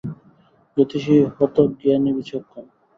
জ্যোতিষী 0.77 1.15
হত 1.35 1.55
জ্ঞানী-বিচক্ষণ। 1.79 2.63